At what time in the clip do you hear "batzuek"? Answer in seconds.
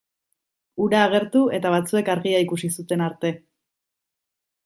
1.75-2.09